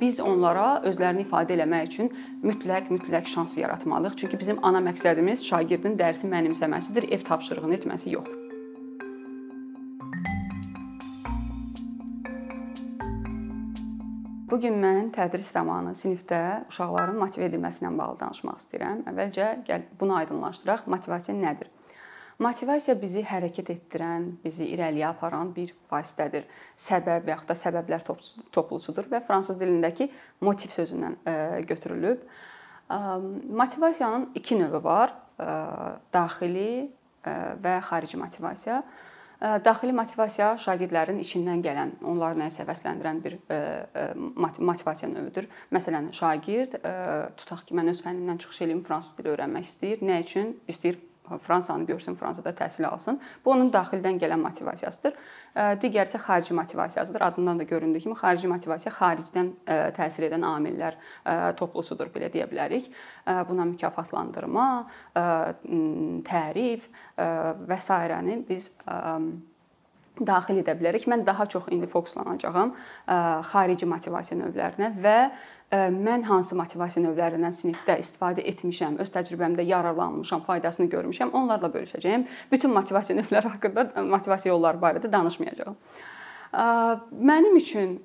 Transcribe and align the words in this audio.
biz 0.00 0.20
onlara 0.20 0.80
özlərini 0.88 1.26
ifadə 1.26 1.56
eləmək 1.56 1.86
üçün 1.90 2.10
mütləq 2.42 2.90
mütləq 2.94 3.30
şans 3.30 3.56
yaratmalıyıq. 3.58 4.16
Çünki 4.16 4.40
bizim 4.40 4.58
ana 4.62 4.82
məqsədimiz 4.90 5.44
şagirdin 5.46 5.98
dərsi 6.00 6.30
mənimsəməsidir, 6.30 7.10
ev 7.14 7.24
tapşırığını 7.28 7.80
etməsi 7.80 8.14
yox. 8.16 8.28
Bu 14.48 14.56
gün 14.60 14.78
mən 14.80 15.10
tədris 15.12 15.50
zamanı 15.52 15.90
sinifdə 15.98 16.38
uşaqların 16.70 17.18
motive 17.20 17.50
edilməsi 17.50 17.82
ilə 17.82 17.90
bağlı 17.98 18.16
danışmaq 18.22 18.62
istəyirəm. 18.62 19.02
Əvvəlcə 19.10 19.48
gəl 19.66 19.84
bunu 20.00 20.16
aydınlaşdıraq. 20.22 20.86
Motivasiya 20.88 21.36
nədir? 21.36 21.68
Motivasiya 22.38 22.94
bizi 22.94 23.24
hərəkət 23.26 23.72
etdirən, 23.72 24.28
bizi 24.44 24.68
irəliyə 24.70 25.08
aparan 25.08 25.48
bir 25.56 25.72
vasitədir. 25.90 26.44
Səbəb 26.78 27.24
və 27.26 27.32
yaxud 27.34 27.48
da 27.50 27.56
səbəblər 27.58 28.04
toplusudur 28.54 29.08
və 29.10 29.24
fransız 29.26 29.58
dilindəki 29.58 30.06
motiv 30.46 30.70
sözündən 30.70 31.16
e, 31.26 31.34
götürülüb. 31.66 32.22
Motivasiyanın 33.58 34.28
iki 34.38 34.58
növü 34.60 34.82
var: 34.84 35.16
e, 35.34 35.48
daxili 36.14 36.68
e, 36.86 37.34
və 37.64 37.74
xarici 37.90 38.22
motivasiya. 38.22 38.82
Daxili 39.38 39.92
motivasiya 39.94 40.54
şagirdlərin 40.58 41.18
içindən 41.22 41.60
gələn, 41.62 41.92
onları 42.10 42.40
nəyə 42.40 42.50
həvəsləndirən 42.58 43.20
bir 43.22 43.36
motivasiya 44.66 45.06
növüdür. 45.12 45.46
Məsələn, 45.70 46.08
şagird 46.10 46.74
tutaq 47.38 47.62
ki, 47.68 47.76
mən 47.78 47.92
öz 47.92 48.02
fənnimdən 48.02 48.42
çıxış 48.42 48.64
eləyim, 48.66 48.82
fransız 48.88 49.20
dili 49.20 49.30
öyrənmək 49.36 49.70
istəyir. 49.70 50.02
Nə 50.02 50.18
üçün? 50.24 50.56
İstəyir 50.66 50.98
Fransanı 51.42 51.84
görsün, 51.86 52.14
Fransada 52.14 52.50
təhsil 52.50 52.86
alsın. 52.86 53.20
Bu 53.44 53.50
onun 53.50 53.72
daxildən 53.72 54.16
gələn 54.22 54.40
motivasiyasıdır. 54.40 55.18
Digəri 55.82 56.08
isə 56.08 56.18
xarici 56.22 56.54
motivasiyasıdır. 56.54 57.20
Adından 57.20 57.58
da 57.58 57.62
göründüyü 57.62 58.02
kimi 58.02 58.14
xarici 58.14 58.48
motivasiya 58.48 58.94
xaricdən 58.94 59.50
təsir 59.98 60.28
edən 60.30 60.46
amillər 60.48 60.96
toplusudur, 61.58 62.08
belə 62.14 62.32
deyə 62.32 62.48
bilərik. 62.50 62.88
Buna 63.48 63.68
mükafatlandırma, 63.74 64.86
tərif 66.32 66.88
və 67.18 67.78
s. 67.78 67.90
biz 68.48 68.70
daxil 70.18 70.58
edə 70.62 70.74
bilərik. 70.78 71.06
Mən 71.10 71.26
daha 71.26 71.46
çox 71.46 71.68
indi 71.70 71.86
fokuslanacağam 71.86 72.72
xarici 73.52 73.86
motivasiya 73.86 74.40
növlərinə 74.40 74.90
və 75.02 75.18
mən 75.72 76.22
hansı 76.24 76.56
motivasiya 76.56 77.04
növlərindən 77.04 77.52
sinifdə 77.52 77.98
istifadə 78.00 78.40
etmişəm, 78.48 78.96
öz 79.02 79.10
təcrübəmdə 79.12 79.66
yararlanmışam, 79.68 80.40
faydasını 80.46 80.88
görmüşəm, 80.94 81.34
onlarla 81.36 81.68
bölüşəcəyəm. 81.74 82.24
Bütün 82.52 82.72
motivasiya 82.72 83.18
növləri 83.18 83.52
haqqında, 83.52 84.04
motivasiya 84.08 84.54
yolları 84.54 84.80
barədə 84.80 85.12
danışmayacağam. 85.12 85.76
Mənim 87.12 87.56
üçün 87.60 87.98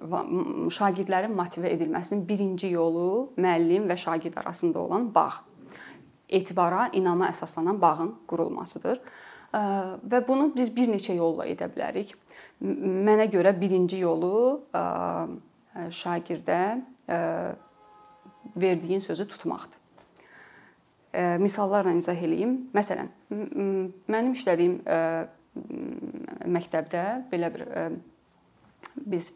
şagirdlərin 0.76 1.32
motive 1.32 1.72
edilməsinin 1.72 2.28
birinci 2.28 2.74
yolu 2.74 3.32
müəllim 3.40 3.88
və 3.88 3.96
şagird 3.96 4.36
arasında 4.44 4.80
olan 4.80 5.08
bağ. 5.16 5.32
Etibara, 6.28 6.90
inama 6.92 7.30
əsaslanan 7.32 7.80
bağın 7.80 8.16
qurulmasıdır. 8.28 9.00
Və 9.54 10.20
bunu 10.28 10.52
biz 10.56 10.76
bir 10.76 10.92
neçə 10.92 11.16
yolla 11.16 11.48
edə 11.48 11.72
bilərik. 11.72 12.12
Mənə 12.60 13.30
görə 13.32 13.56
birinci 13.56 14.04
yolu 14.04 14.66
şagirdə 16.04 16.82
verdiyin 18.56 19.00
sözü 19.00 19.28
tutmaqdır. 19.28 19.80
Misallarla 21.40 21.92
izah 21.94 22.18
eləyim. 22.18 22.56
Məsələn, 22.74 23.12
mənim 24.10 24.34
işlədiyim 24.34 24.80
məktəbdə 26.50 27.04
belə 27.30 27.54
bir 27.54 27.68
biz 28.98 29.34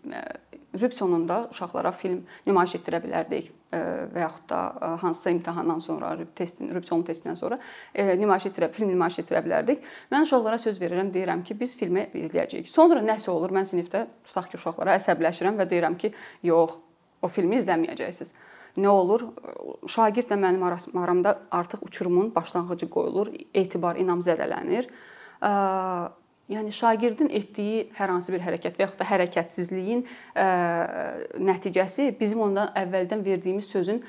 rüb 0.81 0.93
sonunda 0.93 1.47
uşaqlara 1.51 1.91
film 1.91 2.23
nümayiş 2.45 2.75
etdirə 2.79 2.99
bilərdik 3.01 3.51
və 3.73 4.21
yaxud 4.21 4.49
da 4.49 4.59
hansısa 5.01 5.29
imtahandan 5.33 5.79
sonra, 5.79 6.11
rüb 6.17 6.29
testin, 6.35 6.69
rüb 6.73 6.85
son 6.85 7.03
testindən 7.05 7.35
sonra 7.35 7.59
nümayiş 7.95 8.49
etdirə, 8.51 8.71
film 8.73 8.89
nümayiş 8.93 9.19
etdirə 9.23 9.43
bilərdik. 9.45 9.85
Mən 10.11 10.25
uşaqlara 10.27 10.57
söz 10.61 10.81
verirəm, 10.81 11.13
deyirəm 11.13 11.43
ki, 11.45 11.59
biz 11.59 11.77
filmi 11.77 12.07
izləyəcəyik. 12.13 12.69
Sonra 12.69 13.01
nəsə 13.05 13.29
olur, 13.33 13.53
mən 13.53 13.69
sinifdə 13.69 14.05
tutaq 14.27 14.51
ki, 14.51 14.59
uşaqlara 14.61 14.97
əsəbləşirəm 14.97 15.61
və 15.61 15.69
deyirəm 15.69 15.97
ki, 15.99 16.13
yox, 16.47 16.77
o 17.21 17.27
filmi 17.31 17.57
izləməyəcəksiniz. 17.61 18.33
Nə 18.77 18.93
olur? 18.93 19.23
Şagirdlə 19.89 20.37
mənim 20.37 20.63
aramda 20.67 21.33
artıq 21.51 21.81
uçurumun 21.87 22.29
başlanğıcı 22.35 22.89
qoyulur, 22.93 23.31
etibar, 23.53 23.97
inam 23.97 24.21
zədələnir. 24.25 24.89
Yəni 26.47 26.71
şagirdin 26.71 27.27
etdiyi 27.33 27.87
hər 27.97 28.13
hansı 28.13 28.31
bir 28.31 28.39
hərəkət 28.45 28.77
və 28.77 28.85
yaxud 28.85 29.01
da 29.01 29.07
hərəkətsizliyin 29.09 30.05
nəticəsi 31.49 32.11
bizim 32.19 32.39
ondan 32.45 32.69
əvvəldən 32.77 33.25
verdiyimiz 33.25 33.67
sözün 33.67 34.03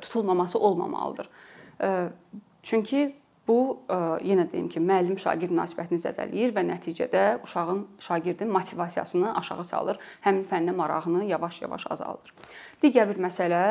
tutulmaması 0.00 0.58
olmamalıdır. 0.58 1.28
Çünki 2.62 3.02
Bu 3.48 3.80
yenə 4.28 4.44
deyim 4.52 4.66
ki, 4.68 4.80
müəllim-şagird 4.84 5.54
münasibətini 5.54 6.02
zədələyir 6.02 6.52
və 6.52 6.66
nəticədə 6.68 7.22
uşağın, 7.46 7.80
şagirdin 8.04 8.52
motivasiyasını 8.52 9.32
aşağı 9.40 9.64
salır, 9.64 10.00
həmin 10.26 10.44
fənnə 10.50 10.74
marağını 10.76 11.24
yavaş-yavaş 11.30 11.86
azaldır. 11.96 12.34
Digər 12.84 13.08
bir 13.08 13.22
məsələ 13.24 13.62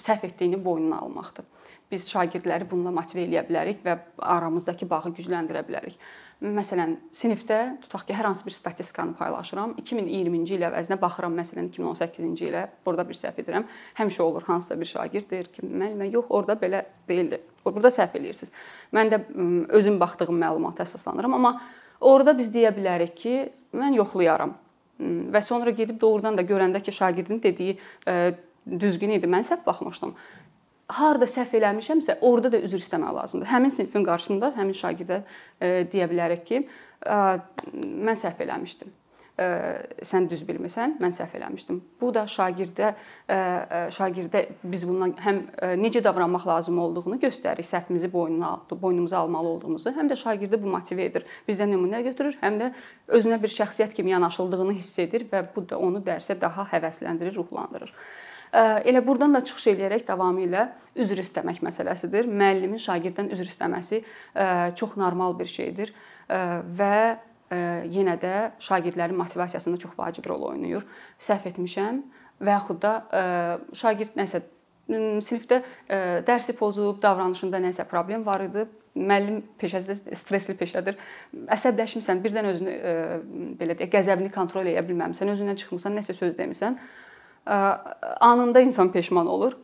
səhv 0.00 0.26
etdiyini 0.28 0.58
boynuna 0.64 1.00
almaqdır. 1.04 1.44
Biz 1.90 2.06
şagirdləri 2.10 2.66
bununla 2.70 2.90
motive 2.96 3.26
edə 3.26 3.42
bilərik 3.46 3.82
və 3.84 3.98
aramızdakı 4.18 4.88
bağı 4.90 5.12
gücləndirə 5.18 5.62
bilərik. 5.66 5.98
Məsələn, 6.42 6.96
sinifdə 7.14 7.58
tutaq 7.84 8.08
ki, 8.08 8.14
hər 8.16 8.26
hansı 8.26 8.44
bir 8.44 8.52
statistikanı 8.52 9.14
paylaşıram. 9.16 9.76
2020-ci 9.80 10.56
il 10.56 10.64
əvəzinə 10.66 10.98
baxıram, 11.00 11.36
məsələn, 11.38 11.68
2018-ci 11.70 12.48
ilə 12.50 12.64
burada 12.84 13.04
bir 13.08 13.16
səhv 13.16 13.38
edirəm. 13.40 13.68
Həmişə 14.00 14.24
olur 14.24 14.44
hansısa 14.48 14.76
bir 14.80 14.90
şagird 14.90 15.30
deyir 15.30 15.48
ki, 15.54 15.62
müəllimə, 15.64 16.10
yox, 16.12 16.26
orada 16.34 16.56
belə 16.58 16.82
deyildi. 17.08 17.38
Burada 17.64 17.92
səhv 17.94 18.18
eləyirsiniz. 18.18 18.52
Mən 18.92 19.12
də 19.12 19.20
özüm 19.78 20.00
baxdığım 20.00 20.40
məlumata 20.42 20.84
əsaslanıram, 20.84 21.38
amma 21.38 21.54
orada 22.00 22.34
biz 22.36 22.50
deyə 22.52 22.74
bilərik 22.76 23.14
ki, 23.22 23.36
mən 23.76 23.96
yoxlayaram. 24.00 24.56
Və 24.98 25.40
sonra 25.42 25.72
gedib 25.74 26.00
doğrudan 26.02 26.36
da 26.36 26.42
görəndə 26.42 26.82
ki, 26.82 26.92
şagirdin 26.92 27.40
dediyi 27.42 27.78
düzgün 28.66 29.16
idi, 29.18 29.28
mən 29.30 29.46
səhv 29.46 29.66
baxmışdım 29.66 30.14
harda 30.92 31.28
səhv 31.30 31.54
eləmişəmsə, 31.60 32.18
orada 32.24 32.52
da 32.52 32.60
üzr 32.64 32.82
istəmək 32.82 33.14
lazımdır. 33.20 33.48
Həmin 33.48 33.72
sinifin 33.72 34.04
qarşısında 34.04 34.52
həmin 34.58 34.76
şagirdə 34.76 35.22
e, 35.60 35.70
deyə 35.92 36.10
bilərək 36.10 36.44
ki, 36.48 36.60
e, 37.06 37.16
mən 37.74 38.20
səhv 38.20 38.42
eləmişdim. 38.44 38.92
E, 39.40 39.46
sən 40.06 40.28
düz 40.30 40.44
bilmirsən, 40.46 40.98
mən 41.02 41.14
səhv 41.16 41.38
eləmişdim. 41.40 41.80
Bu 42.00 42.12
da 42.14 42.26
şagirdə 42.30 42.92
şagirdə 43.96 44.44
biz 44.62 44.84
bundan 44.86 45.14
həm 45.24 45.40
necə 45.80 46.02
davranmaq 46.04 46.44
lazım 46.46 46.78
olduğunu 46.78 47.16
göstərir, 47.22 47.64
səhvimizi 47.66 48.12
boynuna 48.12 48.52
boynumuza 48.70 49.18
almalı 49.18 49.48
olduğumuzu, 49.56 49.94
həm 49.96 50.12
də 50.12 50.18
şagirdi 50.20 50.60
bu 50.62 50.74
motive 50.76 51.08
edir. 51.08 51.24
Bizdən 51.48 51.72
nümunə 51.74 52.02
götürür, 52.04 52.36
həm 52.42 52.60
də 52.60 52.70
özünə 53.08 53.40
bir 53.42 53.50
şəxsiyyət 53.56 53.96
kimi 53.96 54.12
yanaşıldığını 54.12 54.76
hiss 54.76 54.98
edir 54.98 55.26
və 55.32 55.46
bu 55.56 55.64
da 55.70 55.80
onu 55.80 56.04
dərsə 56.04 56.36
daha 56.40 56.68
həvəsləndirir, 56.76 57.34
ruhlandırır. 57.40 57.96
Elə 58.54 59.02
burdan 59.02 59.34
da 59.34 59.42
çıxış 59.42 59.72
eləyərək 59.72 60.04
davamilə 60.06 60.68
üzr 61.02 61.18
istəmək 61.24 61.58
məsələsidir. 61.66 62.28
Müəllimin 62.30 62.78
şagirddən 62.78 63.32
üzr 63.34 63.48
istəməsi 63.50 64.02
çox 64.78 64.94
normal 65.00 65.34
bir 65.38 65.50
şeydir 65.50 65.90
və 66.78 66.98
yenə 67.90 68.14
də 68.22 68.34
şagirdlərin 68.62 69.18
motivasiyasında 69.18 69.82
çox 69.82 69.98
vacib 69.98 70.26
rol 70.30 70.46
oynayır. 70.52 70.86
Səhv 71.18 71.50
etmişəm 71.50 72.00
və 72.44 72.54
yaxud 72.54 72.80
da 72.82 72.94
şagird 73.74 74.14
nəsə 74.18 74.44
sinifdə 74.86 75.62
dərsi 76.26 76.54
pozub, 76.58 77.02
davranışında 77.02 77.58
nəsə 77.66 77.86
problem 77.90 78.22
var 78.26 78.46
idi. 78.46 78.66
Müəllim 78.94 79.40
peşəsi 79.58 79.90
də 79.90 80.14
stressli 80.14 80.54
peşədir. 80.54 80.94
Əsəbləşmisən, 81.50 82.20
birdən 82.22 82.46
özünü 82.52 82.74
belə 83.58 83.74
deyək, 83.74 83.90
qəzəbini 83.90 84.30
kontrol 84.34 84.68
edə 84.70 84.84
bilməmisən, 84.86 85.32
özündən 85.32 85.58
çıxmısan, 85.58 85.98
nəsə 85.98 86.14
söz 86.14 86.36
demisən 86.38 86.78
anında 87.46 88.60
insan 88.60 88.92
peşman 88.92 89.26
olur, 89.26 89.56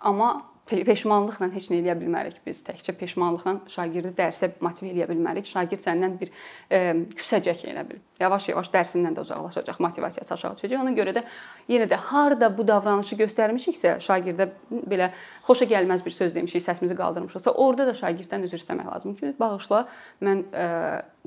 amma 0.00 0.42
peşmanlıqla 0.66 1.48
heç 1.52 1.68
nə 1.72 1.80
eləyə 1.80 1.94
bilmərik 1.98 2.38
biz. 2.46 2.62
Təkcə 2.64 2.94
peşmanlıqla 2.96 3.54
şagirdi 3.72 4.12
dərsə 4.16 4.52
motive 4.62 4.92
eləyə 4.92 5.08
bilmərik. 5.10 5.46
Şagird 5.48 5.82
səndən 5.84 6.14
bir 6.20 6.30
e, 6.70 6.80
küsəcək 7.18 7.64
elə 7.72 7.82
bil. 7.88 7.98
Yavaş-yavaş 8.22 8.70
dərsindən 8.72 9.16
də 9.16 9.24
uzaqlaşacaq, 9.26 9.80
motivasiyası 9.82 10.34
aşağı 10.36 10.60
düşəcək. 10.60 10.78
Ona 10.80 10.94
görə 10.96 11.14
də 11.16 11.24
yenə 11.72 11.88
də 11.90 11.98
harda 12.08 12.50
bu 12.56 12.66
davranışı 12.68 13.18
göstərmişiksə, 13.24 13.96
şagirdə 14.06 14.48
belə 14.70 15.10
xoşa 15.48 15.68
gəlməz 15.74 16.04
bir 16.06 16.14
söz 16.14 16.34
demişik, 16.36 16.64
səsimizi 16.64 16.96
qaldırmışıqsa, 16.98 17.52
orada 17.52 17.88
da 17.90 17.96
şagirddən 17.98 18.46
üzr 18.46 18.62
istəmək 18.62 18.92
lazımdır 18.92 19.32
ki, 19.32 19.38
bağışla, 19.42 19.82
mən 20.22 20.46
e, 20.54 20.68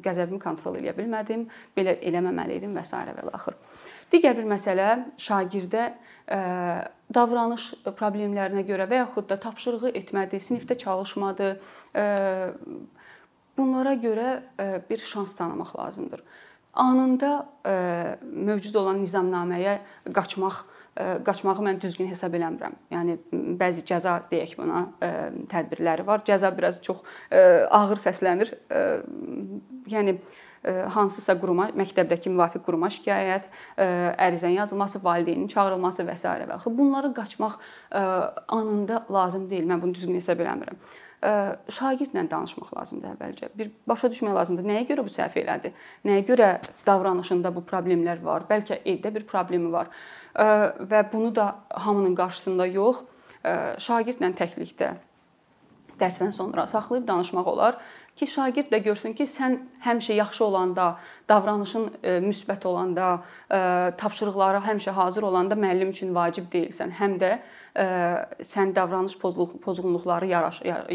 qəzəbimi 0.05 0.39
kontrol 0.41 0.79
eləyə 0.79 0.95
bilmədim, 0.95 1.49
belə 1.75 1.99
eləməməli 1.99 2.61
idim 2.61 2.79
və 2.79 2.87
s. 2.87 2.95
və 2.95 3.35
axır. 3.35 3.59
Digər 4.13 4.37
bir 4.37 4.45
məsələ 4.49 4.89
şagirdə 5.21 5.89
davranış 7.15 7.71
problemlərinə 7.97 8.63
görə 8.67 8.87
və 8.89 9.01
yaxud 9.03 9.27
da 9.29 9.37
tapşırığı 9.41 9.91
etmədi, 10.01 10.39
sinifdə 10.41 10.77
çalışmadı. 10.81 11.51
Bunlara 13.57 13.93
görə 14.01 14.29
bir 14.89 14.97
şans 14.97 15.35
tanımaq 15.35 15.75
lazımdır. 15.79 16.23
Anında 16.73 17.45
mövcud 18.21 18.75
olan 18.75 19.03
nizamnaməyə 19.03 19.77
qaçmaq 20.15 20.63
qaçmağı 21.27 21.63
mən 21.63 21.79
düzgün 21.83 22.07
hesab 22.07 22.35
eləmirəm. 22.37 22.75
Yəni 22.91 23.17
bəzi 23.59 23.83
cəza 23.87 24.15
deyək 24.31 24.55
buna 24.59 24.85
tədbirləri 25.51 26.05
var. 26.07 26.23
Cəza 26.27 26.51
biraz 26.55 26.81
çox 26.83 27.01
ağır 27.31 27.99
səslənir. 27.99 28.53
Yəni 29.91 30.17
hansısa 30.65 31.37
quruma, 31.39 31.69
məktəbdəki 31.77 32.33
müvafiq 32.33 32.63
quruma 32.65 32.89
şikayət, 32.89 33.47
ərizənin 33.77 34.59
yazılması, 34.61 35.03
valideynin 35.03 35.47
çağırılması 35.47 36.05
və 36.07 36.17
s. 36.17 36.27
və 36.27 36.53
axı 36.57 36.77
bunları 36.77 37.13
qaçmaq 37.13 37.59
anında 38.47 39.05
lazım 39.11 39.49
deyil. 39.49 39.67
Mən 39.69 39.81
bunu 39.81 39.93
düzgün 39.93 40.15
hesab 40.21 40.41
eləmirəm 40.41 40.79
şagirdlə 41.71 42.21
danışmaq 42.29 42.69
lazımdır 42.75 43.15
əvvəlcə. 43.15 43.47
Bir 43.57 43.71
başa 43.87 44.11
düşmək 44.13 44.35
lazımdır. 44.35 44.65
Nəyə 44.67 44.83
görə 44.89 45.05
bu 45.07 45.09
səhv 45.09 45.39
elədi? 45.41 45.71
Nəyə 46.05 46.25
görə 46.27 46.49
davranışında 46.85 47.49
bu 47.55 47.63
problemlər 47.65 48.21
var? 48.21 48.45
Bəlkə 48.49 48.83
evdə 48.85 49.13
bir 49.15 49.25
problemi 49.25 49.71
var. 49.73 49.89
Və 50.35 51.01
bunu 51.11 51.31
da 51.35 51.47
hamının 51.69 52.13
qarşısında 52.19 52.67
yox, 52.75 53.01
şagirdlə 53.87 54.33
təklikdə 54.37 54.95
dərsdən 55.99 56.33
sonra 56.35 56.67
saxlayıb 56.67 57.07
danışmaq 57.07 57.47
olar 57.47 57.77
ki, 58.15 58.27
şagird 58.27 58.71
də 58.71 58.79
görsün 58.83 59.13
ki, 59.13 59.27
sən 59.27 59.57
həmişə 59.83 60.15
yaxşı 60.15 60.45
olanda, 60.45 60.85
davranışın 61.29 61.89
müsbət 62.23 62.65
olanda, 62.67 63.23
tapşırıqlara 63.99 64.63
həmişə 64.63 64.91
hazır 64.95 65.23
olanda 65.27 65.55
müəllim 65.59 65.91
üçün 65.91 66.15
vacib 66.15 66.47
deyilsən. 66.53 66.95
Həm 66.95 67.19
də 67.19 67.31
sən 68.39 68.75
davranış 68.75 69.17
pozğunluq 69.19 69.57
pozğunluqları 69.63 70.29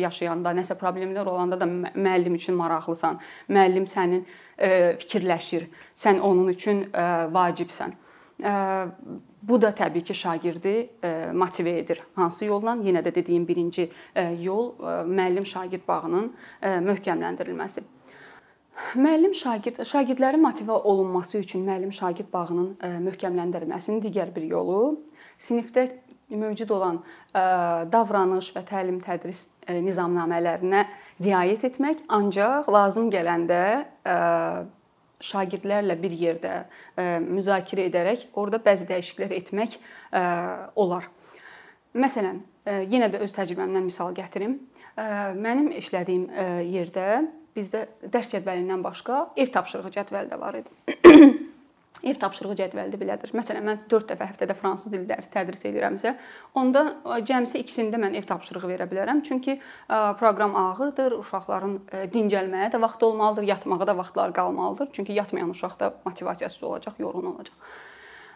yaşayanda, 0.01 0.55
nəsə 0.57 0.79
problemlər 0.81 1.29
olanda 1.29 1.61
da 1.61 1.69
müəllim 1.69 2.41
üçün 2.41 2.57
maraqlısan. 2.57 3.21
Müəllim 3.53 3.85
sənin 3.85 4.25
fikirləşir. 5.01 5.69
Sən 5.93 6.21
onun 6.25 6.49
üçün 6.49 6.87
vacibsən. 7.37 7.93
Bu 9.43 9.63
da 9.63 9.71
təbii 9.73 10.05
ki, 10.05 10.15
şagirdi 10.15 10.91
motive 11.35 11.79
edir. 11.79 12.03
Hansı 12.15 12.45
yolla? 12.45 12.77
Yenə 12.85 13.05
də 13.05 13.15
dediyim 13.15 13.49
birinci 13.49 13.91
yol 14.41 14.75
müəllim-şagird 15.09 15.87
bağının 15.89 16.29
möhkəmləndirilməsi. 16.89 17.83
Müəllim 18.97 19.35
şagird 19.37 19.83
şagirdlərin 19.85 20.41
motive 20.41 20.73
olunması 20.73 21.39
üçün 21.39 21.67
müəllim-şagird 21.69 22.33
bağının 22.33 22.77
möhkəmləndirilməsinin 23.09 24.01
digər 24.05 24.31
bir 24.35 24.47
yolu 24.49 25.01
sinifdə 25.39 25.89
mövcud 26.31 26.71
olan 26.71 27.01
davranış 27.93 28.53
və 28.55 28.63
təlim-tədris 28.69 29.45
nizamnamələrinə 29.69 30.85
riayət 31.21 31.67
etmək, 31.69 32.05
ancaq 32.09 32.71
lazım 32.73 33.11
gələndə 33.13 33.63
şagirdlərlə 35.25 35.97
bir 36.01 36.15
yerdə 36.17 36.55
müzakirə 37.27 37.89
edərək 37.91 38.29
orada 38.41 38.61
bəzi 38.65 38.89
dəyişikliklər 38.89 39.37
etmək 39.41 39.77
olar. 40.81 41.09
Məsələn, 41.97 42.41
yenə 42.93 43.11
də 43.13 43.21
öz 43.25 43.35
təcrübəmdən 43.35 43.87
misal 43.87 44.15
gətirim. 44.17 44.57
Mənim 44.97 45.71
işlədiyim 45.81 46.27
yerdə 46.71 47.07
bizdə 47.57 47.87
dərs 48.05 48.31
cədvəlindən 48.35 48.83
başqa 48.85 49.23
ev 49.41 49.53
tapşırığı 49.55 49.95
cədvəli 49.99 50.31
də 50.31 50.41
var 50.41 50.61
idi. 50.61 50.99
ev 52.03 52.19
tapşırığı 52.21 52.57
cədvəli 52.63 53.01
belədir. 53.01 53.33
Məsələn, 53.37 53.67
mən 53.67 53.83
4 53.91 54.13
dəfə 54.13 54.31
həftədə 54.31 54.57
fransız 54.59 54.93
dili 54.95 55.09
dərsi 55.09 55.33
tədris 55.35 55.67
edirəmsə, 55.69 56.15
onda 56.59 56.85
cəmsi 57.29 57.61
ikisində 57.65 58.01
mən 58.01 58.17
ev 58.19 58.27
tapşırığı 58.29 58.73
verə 58.73 58.89
bilərəm. 58.91 59.23
Çünki 59.27 59.59
proqram 59.89 60.57
ağırdır, 60.57 61.19
uşaqların 61.21 61.77
dincəlməyə 62.15 62.73
də 62.75 62.81
vaxt 62.83 63.05
olmalıdır, 63.07 63.49
yatmağa 63.53 63.87
da 63.87 63.97
vaxtları 63.99 64.33
qalmalıdır. 64.33 64.91
Çünki 64.93 65.13
yatmayan 65.13 65.51
uşaq 65.51 65.79
da 65.81 65.95
motivasiyasız 66.05 66.63
olacaq, 66.63 66.99
yorğun 66.99 67.33
olacaq. 67.35 67.57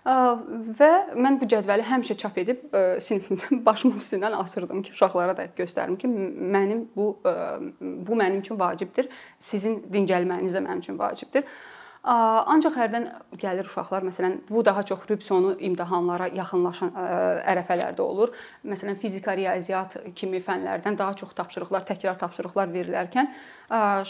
Və 0.05 0.91
mən 1.17 1.39
bu 1.41 1.47
cədvəli 1.49 1.85
həmişə 1.89 2.17
çap 2.21 2.37
edib 2.37 2.67
sinifimdə 3.01 3.57
başımın 3.69 3.97
üstündən 3.97 4.35
asırdım 4.37 4.83
ki, 4.85 4.93
uşaqlara 4.93 5.37
da 5.37 5.47
göstərim 5.57 5.97
ki, 5.97 6.09
mənim 6.09 6.85
bu 6.97 7.07
bu 7.81 8.19
mənim 8.21 8.43
üçün 8.45 8.61
vacibdir. 8.61 9.09
Sizin 9.41 9.81
dincəlməniz 9.93 10.53
də 10.53 10.61
mənim 10.61 10.85
üçün 10.85 10.99
vacibdir. 11.01 11.49
Ancaq 12.05 12.75
hərdən 12.77 13.07
gəlir 13.41 13.65
uşaqlar, 13.65 14.05
məsələn, 14.05 14.35
bu 14.51 14.61
daha 14.65 14.83
çox 14.85 15.07
rübsonu 15.09 15.55
imtahanlara 15.65 16.27
yaxınlaşan 16.37 16.91
ərəfələrdə 17.49 18.05
olur. 18.05 18.35
Məsələn, 18.69 18.99
fizika, 19.01 19.33
riyaziyyat 19.33 19.97
kimi 20.17 20.43
fənlərdən 20.45 20.99
daha 21.01 21.17
çox 21.17 21.33
tapşırıqlar, 21.39 21.87
təkrar 21.89 22.19
tapşırıqlar 22.21 22.69
verilərkən 22.75 23.31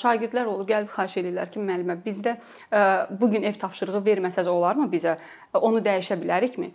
şagirdlər 0.01 0.51
olub 0.51 0.67
gəlib 0.73 0.91
xahiş 0.91 1.21
edirlər 1.23 1.53
ki, 1.55 1.63
müəllimə, 1.63 2.01
bizdə 2.03 2.35
bu 3.15 3.31
gün 3.31 3.47
ev 3.47 3.63
tapşırığı 3.63 4.03
verməsəz 4.11 4.51
olarmı 4.51 4.91
bizə? 4.91 5.15
Onu 5.55 5.79
dəyişə 5.87 6.19
bilərikmi? 6.19 6.73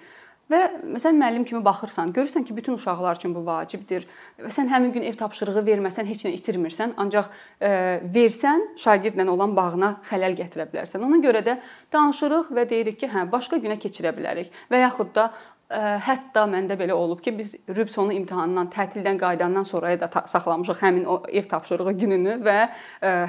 Və 0.50 0.60
məsələn 0.82 1.20
müəllim 1.22 1.44
kimi 1.46 1.60
baxırsan, 1.62 2.10
görürsən 2.14 2.42
ki, 2.48 2.56
bütün 2.58 2.74
uşaqlar 2.74 3.20
üçün 3.20 3.36
bu 3.36 3.44
vacibdir 3.46 4.08
və 4.42 4.50
sən 4.54 4.72
həmin 4.72 4.96
gün 4.96 5.04
ev 5.06 5.18
tapşırığı 5.20 5.62
verməsən 5.68 6.10
heç 6.10 6.24
nə 6.26 6.32
itirmirsən, 6.40 6.96
ancaq 6.98 7.30
e, 7.62 7.70
versən 8.16 8.64
şagirdlə 8.82 9.28
olan 9.30 9.54
bağına 9.58 9.92
xələl 10.10 10.34
gətirə 10.40 10.66
bilərsən. 10.72 11.06
Ona 11.06 11.22
görə 11.22 11.44
də 11.46 11.60
danışırıq 11.94 12.50
və 12.58 12.66
deyirik 12.72 12.98
ki, 13.04 13.12
hə, 13.14 13.28
başqa 13.30 13.62
günə 13.62 13.78
keçirə 13.78 14.10
bilərik 14.18 14.50
və 14.74 14.82
yaxud 14.88 15.14
da 15.14 15.28
Hətta 15.70 16.48
məndə 16.50 16.74
belə 16.80 16.96
olub 16.98 17.20
ki, 17.22 17.30
biz 17.38 17.52
rüb 17.78 17.92
sonu 17.94 18.16
imtahanından, 18.16 18.72
tətildən 18.74 19.20
qayıdandan 19.22 19.68
sonraya 19.70 20.00
da 20.02 20.08
saxlamışıq 20.10 20.80
həmin 20.82 21.06
o 21.06 21.20
ev 21.30 21.46
tapşırığı 21.52 21.94
gününü 22.00 22.40
və 22.42 22.56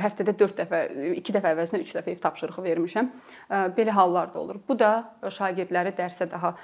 həftədə 0.01 0.33
4 0.41 0.63
dəfə, 0.63 0.81
2 1.21 1.35
dəfə 1.37 1.53
əvəzinə 1.53 1.83
3 1.85 1.93
dəfə 1.99 2.15
ev 2.15 2.23
tapşırığı 2.25 2.65
vermişəm. 2.65 3.13
Belə 3.77 3.93
hallar 3.93 4.33
da 4.33 4.41
olur. 4.41 4.63
Bu 4.65 4.79
da 4.81 5.05
şagirdləri 5.21 5.93
dərsə 6.01 6.31
daha 6.33 6.55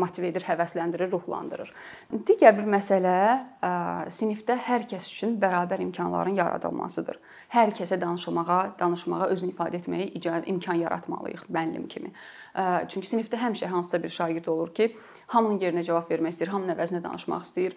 motive 0.00 0.32
edir, 0.32 0.48
həvəsləndirir, 0.48 1.12
ruhlandırır. 1.12 1.76
Digər 2.16 2.56
bir 2.56 2.72
məsələ 2.78 3.18
sinifdə 4.08 4.56
hər 4.70 4.88
kəs 4.88 5.12
üçün 5.12 5.36
bərabər 5.42 5.84
imkanların 5.84 6.40
yaradılmasıdır. 6.40 7.20
Hər 7.52 7.76
kəsə 7.76 8.00
danışmağa, 8.00 8.62
danışmağa, 8.80 9.34
özünü 9.36 9.52
ifadə 9.52 9.82
etməyə 9.82 10.14
imkan 10.48 10.80
yaratmalıyıq 10.80 11.50
müəllim 11.50 11.90
kimi. 11.92 12.16
Çünki 12.54 13.06
sinifdə 13.08 13.38
həmişə 13.40 13.70
hansısa 13.70 14.02
bir 14.02 14.08
şagird 14.08 14.46
olur 14.50 14.74
ki, 14.74 14.90
hamının 15.30 15.60
yerinə 15.62 15.84
cavab 15.86 16.10
vermək 16.10 16.34
istəyir, 16.34 16.50
hamının 16.50 16.74
əvəzinə 16.74 17.02
danışmaq 17.04 17.46
istəyir. 17.46 17.76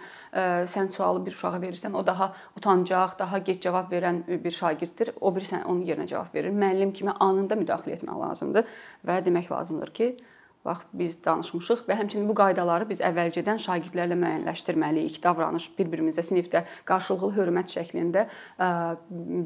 Sən 0.74 0.90
sualı 0.96 1.22
bir 1.26 1.36
uşağa 1.36 1.60
verirsən, 1.62 1.94
o 1.94 2.02
daha 2.06 2.32
utancaq, 2.58 3.18
daha 3.20 3.38
gec 3.46 3.62
cavab 3.62 3.94
verən 3.94 4.24
bir 4.44 4.52
şagirddir. 4.52 5.14
O 5.22 5.34
biri 5.36 5.50
sən 5.52 5.66
onun 5.66 5.86
yerinə 5.86 6.08
cavab 6.10 6.34
verir. 6.34 6.50
Müəllim 6.50 6.94
kimi 6.98 7.14
anında 7.20 7.60
müdaxilə 7.60 8.00
etmək 8.00 8.22
lazımdır 8.26 8.72
və 9.06 9.20
demək 9.26 9.52
lazımdır 9.52 9.94
ki, 9.94 10.10
Bax 10.64 10.86
biz 10.96 11.18
danışmışıq 11.26 11.82
və 11.90 11.98
həmçinin 12.00 12.28
bu 12.30 12.34
qaydaları 12.40 12.86
biz 12.88 13.02
əvvəlcədən 13.04 13.60
şagirdlərlə 13.60 14.16
müəyyənləşdirməliyik. 14.16 15.18
Davranış 15.24 15.66
bir-birimizə 15.76 16.24
sinifdə 16.24 16.62
qarşılıqlı 16.88 17.32
hörmət 17.36 17.74
şəklində 17.76 18.24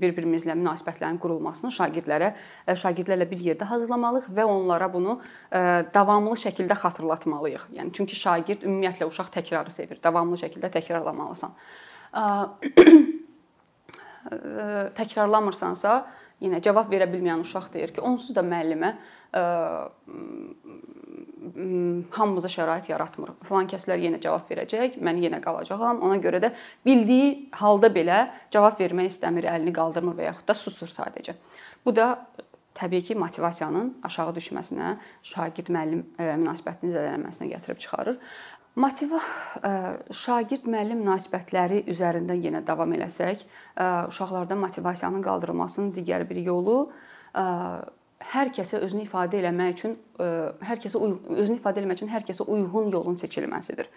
bir-birimizlə 0.04 0.54
münasibətlərin 0.60 1.18
qurulmasını 1.24 1.74
şagirdlərə 1.74 2.30
şagirdlərlə 2.84 3.30
bir 3.32 3.42
yerdə 3.50 3.66
hazırlamalıyıq 3.72 4.30
və 4.38 4.46
onlara 4.46 4.92
bunu 4.94 5.18
davamlı 5.98 6.38
şəkildə 6.46 6.78
xatırlatmalıyıq. 6.86 7.70
Yəni 7.80 7.98
çünki 7.98 8.16
şagird 8.16 8.70
ümumiyyətlə 8.70 9.10
uşaq 9.10 9.34
təkrarı 9.40 9.74
sevir. 9.74 9.98
Davamlı 10.04 10.38
şəkildə 10.46 10.70
təkrarlamalısan. 10.78 11.58
təkrarlamırsansa, 14.98 16.00
yenə 16.44 16.62
cavab 16.64 16.92
verə 16.92 17.08
bilməyən 17.10 17.42
uşaq 17.46 17.72
deyir 17.74 17.94
ki, 17.96 18.04
onsuz 18.06 18.36
da 18.36 18.44
müəllimə 18.46 18.94
hamımıza 22.14 22.50
şərait 22.52 22.90
yaratmır. 22.92 23.36
Falan 23.48 23.68
kəslər 23.72 24.00
yenə 24.02 24.22
cavab 24.24 24.50
verəcək, 24.52 24.98
mən 25.04 25.22
yenə 25.24 25.42
qalacağam. 25.44 26.02
Ona 26.06 26.18
görə 26.24 26.42
də 26.44 26.52
bildiyi 26.86 27.50
halda 27.60 27.90
belə 27.94 28.28
cavab 28.54 28.80
vermək 28.80 29.12
istəmir, 29.14 29.50
əlini 29.52 29.74
qaldırmır 29.76 30.18
və 30.20 30.30
yaxud 30.30 30.48
da 30.48 30.56
susur 30.58 30.92
sadəcə. 30.92 31.36
Bu 31.86 31.96
da 31.96 32.14
təbii 32.78 33.04
ki, 33.08 33.16
motivasiyanın 33.18 33.96
aşağı 34.06 34.36
düşməsinə, 34.38 34.94
şagird 35.26 35.72
müəllim 35.74 36.06
münasibətinin 36.20 36.94
zədələnməsinə 36.94 37.50
gətirib 37.56 37.82
çıxarır. 37.82 38.20
Motiva 38.78 39.18
şagird 40.14 40.68
müəllim 40.70 41.00
münasibətləri 41.02 41.82
üzərindən 41.90 42.44
yenə 42.44 42.62
davam 42.68 42.92
eləsək, 42.94 43.42
uşaqlarda 44.12 44.56
motivasiyanın 44.62 45.24
qaldırılmasının 45.26 45.96
digər 45.96 46.28
bir 46.30 46.44
yolu 46.46 46.76
hər 48.34 48.52
kəsə 48.56 48.80
özünü 48.84 49.06
ifadə 49.06 49.40
eləmək 49.42 49.76
üçün 49.76 49.98
e, 50.20 50.30
hər 50.68 50.82
kəsə 50.84 51.02
özünü 51.02 51.60
ifadə 51.60 51.84
etmək 51.84 52.02
üçün 52.02 52.12
hər 52.12 52.26
kəsə 52.28 52.48
uyğun 52.48 52.90
yolun 52.94 53.20
seçilməsidir. 53.22 53.90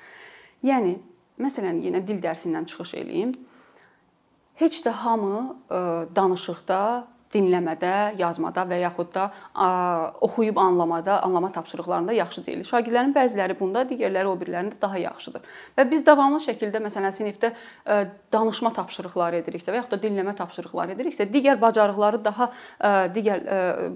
Yəni 0.66 0.96
məsələn 1.40 1.80
yenə 1.84 2.02
dil 2.06 2.20
dərsindən 2.22 2.68
çıxış 2.70 2.94
eləyim. 3.00 3.34
Heç 4.60 4.82
də 4.84 4.92
hamı 5.02 5.36
e, 5.48 5.80
danışıqda 6.16 6.80
dinləmədə, 7.30 8.18
yazmada 8.18 8.64
və 8.66 8.80
yaxud 8.82 9.12
da 9.14 9.28
oxuyub 10.26 10.56
anlamada, 10.58 11.20
anlama 11.22 11.52
tapşırıqlarında 11.54 12.12
yaxşı 12.18 12.44
deyil. 12.46 12.64
Şagirdlərin 12.66 13.14
bəziləri 13.14 13.54
bunda, 13.58 13.84
digərləri 13.86 14.26
o 14.30 14.34
birilərində 14.40 14.80
daha 14.82 14.98
yaxşıdır. 14.98 15.44
Və 15.78 15.86
biz 15.90 16.02
davamlı 16.06 16.40
şəkildə 16.46 16.82
məsələn 16.82 17.14
sinifdə 17.14 17.52
danışma 18.32 18.72
tapşırıqları 18.80 19.44
ediriksə 19.44 19.70
və 19.70 19.82
yaxud 19.82 19.94
da 19.94 20.02
dinləmə 20.08 20.34
tapşırıqları 20.40 20.96
ediriksə, 20.96 21.28
digər 21.30 21.60
bacarıqları 21.62 22.24
daha 22.24 22.50
digər 23.14 23.46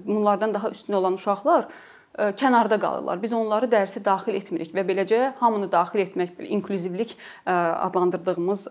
bunlardan 0.05 0.55
daha 0.55 0.71
üstün 0.71 0.93
olan 1.01 1.19
uşaqlar 1.19 1.67
kənarda 2.15 2.77
qalırlar. 2.79 3.19
Biz 3.19 3.33
onları 3.35 3.67
dərsə 3.71 3.99
daxil 4.03 4.37
etmirik 4.39 4.71
və 4.75 4.85
beləcə 4.87 5.33
hamını 5.41 5.67
daxil 5.71 6.05
etmək, 6.05 6.37
inklüzivlik 6.57 7.15
adlandırdığımız 7.45 8.67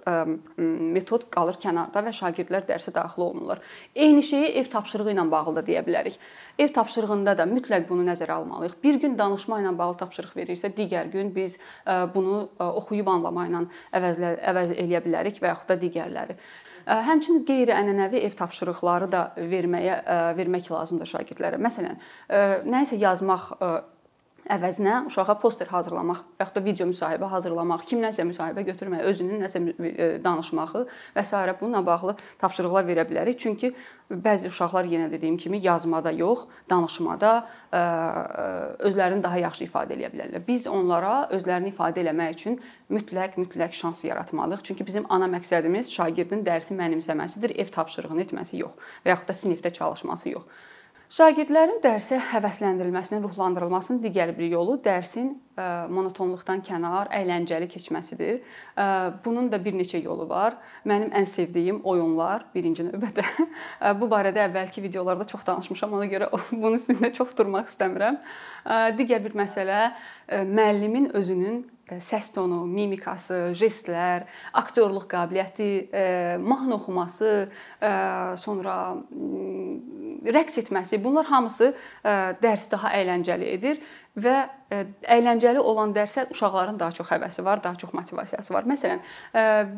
metod 0.97 1.27
qalır 1.35 1.59
kənarda 1.61 2.05
və 2.07 2.15
şagirdlər 2.17 2.65
dərsə 2.69 2.95
daxil 2.95 3.27
olmurlar. 3.27 3.61
Eyni 3.95 4.23
şeyi 4.25 4.55
ev 4.61 4.71
tapşırığı 4.73 5.13
ilə 5.13 5.27
bağlı 5.31 5.59
da 5.59 5.67
deyə 5.69 5.85
bilərik. 5.85 6.17
Ev 6.59 6.73
tapşırığında 6.73 7.37
da 7.39 7.45
mütləq 7.51 7.89
bunu 7.89 8.07
nəzərə 8.09 8.33
almalıyıq. 8.41 8.81
Bir 8.83 9.01
gün 9.03 9.19
danışma 9.19 9.61
ilə 9.61 9.77
bağlı 9.79 9.99
tapşırıq 10.05 10.37
verirsə, 10.39 10.73
digər 10.73 11.13
gün 11.13 11.35
biz 11.35 11.59
bunu 12.15 12.47
oxuyub 12.59 13.11
anlama 13.11 13.49
ilə 13.51 13.67
əvəzlə 13.93 14.37
əvəz 14.53 14.77
eləyə 14.79 15.05
bilərik 15.05 15.43
və 15.43 15.53
yaxud 15.53 15.75
da 15.75 15.81
digərləri. 15.83 16.39
Həmçinin 16.85 17.45
qeyri-ənənəvi 17.49 18.21
ev 18.27 18.37
tapşırıqları 18.39 19.09
da 19.13 19.25
verməyə 19.39 19.99
vermək 20.37 20.71
lazımdır 20.73 21.11
şagirdlərə. 21.15 21.61
Məsələn, 21.63 22.01
nəyisə 22.69 22.99
yazmaq 23.01 23.53
əvəzinə 24.51 25.05
uşağa 25.09 25.35
poster 25.41 25.69
hazırlamaq 25.73 26.23
yaxud 26.41 26.57
da 26.59 26.63
video 26.65 26.87
müsahibə 26.91 27.29
hazırlamaq, 27.33 27.85
kimlənsə 27.89 28.27
müsahibə 28.29 28.65
götürmək, 28.69 29.05
özünün 29.09 29.45
nəsə 29.45 29.61
e, 29.89 30.09
danışmağı 30.25 30.85
və 31.17 31.25
s. 31.25 31.55
bununla 31.61 31.85
bağlı 31.87 32.17
tapşırıqlar 32.39 32.85
verə 32.85 33.07
bilərik. 33.09 33.39
Çünki 33.39 33.73
bəzi 34.11 34.51
uşaqlar 34.53 34.85
yenə 34.85 35.11
dediyim 35.11 35.37
kimi 35.37 35.59
yazmada 35.65 36.13
yox, 36.13 36.45
danışmada 36.71 37.47
e, 37.73 37.81
özlərini 38.89 39.23
daha 39.23 39.41
yaxşı 39.47 39.65
ifadə 39.65 39.97
edə 39.97 40.13
bilərlər. 40.13 40.45
Biz 40.47 40.67
onlara 40.67 41.29
özlərini 41.33 41.73
ifadə 41.73 42.05
etmək 42.05 42.37
üçün 42.37 42.61
mütləq 42.93 43.39
mütləq 43.41 43.73
şans 43.73 44.05
yaratmalıyıq. 44.05 44.65
Çünki 44.65 44.87
bizim 44.87 45.09
ana 45.09 45.31
məqsədimiz 45.39 45.89
şagirdin 45.95 46.45
dərsi 46.45 46.77
mənimsəməsidir, 46.77 47.57
ev 47.57 47.73
tapşırığını 47.73 48.29
etməsi 48.29 48.61
yox 48.61 48.77
və 49.05 49.15
yaxud 49.15 49.33
da 49.33 49.41
sinifdə 49.41 49.73
çalışması 49.73 50.37
yox. 50.37 50.45
Şagirdlərin 51.15 51.77
dərsə 51.79 52.17
həvəsləndirilməsinin, 52.33 53.23
ruhlandırılmasının 53.23 54.01
digər 54.03 54.33
bir 54.35 54.49
yolu 54.51 54.73
dərsin 54.83 55.29
e, 55.31 55.67
monotonluqdan 55.95 56.59
kənar, 56.67 57.07
əyləncəli 57.15 57.69
keçməsidir. 57.71 58.41
E, 58.41 58.87
bunun 59.23 59.47
da 59.53 59.61
bir 59.63 59.77
neçə 59.79 60.01
yolu 60.03 60.27
var. 60.27 60.57
Mənim 60.91 61.13
ən 61.15 61.29
sevdiyim 61.31 61.79
oyunlar 61.87 62.49
birinci 62.55 62.89
növbədə. 62.89 63.27
E, 63.85 63.93
bu 64.01 64.09
barədə 64.11 64.43
əvvəlki 64.49 64.83
videolarda 64.89 65.29
çox 65.31 65.47
danışmışam, 65.47 65.95
ona 65.95 66.11
görə 66.11 66.33
bunun 66.51 66.81
üstündə 66.81 67.13
çox 67.15 67.37
durmaq 67.39 67.71
istəmirəm. 67.71 68.19
Digər 68.99 69.23
bir 69.23 69.35
məsələ 69.39 69.81
müəllimin 70.51 71.13
özünün 71.15 71.63
səs 72.01 72.31
tonu, 72.33 72.63
mimikası, 72.67 73.53
jestlər, 73.59 74.25
aktyorluq 74.57 75.05
qabiliyyəti, 75.11 76.39
mahnı 76.41 76.79
oxuması, 76.79 77.33
sonra 78.41 78.77
rəqs 80.25 80.57
etməsi, 80.65 81.01
bunlar 81.05 81.29
hamısı 81.29 81.75
dərsi 82.41 82.71
daha 82.73 82.95
əyləncəli 82.97 83.51
edir 83.57 83.83
və 84.17 84.37
əyləncəli 85.11 85.61
olan 85.61 85.93
dərsə 85.95 86.29
uşaqların 86.33 86.79
daha 86.81 86.95
çox 86.97 87.11
həvəsi 87.13 87.45
var, 87.45 87.61
daha 87.65 87.77
çox 87.77 87.93
motivasiyası 87.93 88.55
var. 88.55 88.65
Məsələn, 88.71 89.03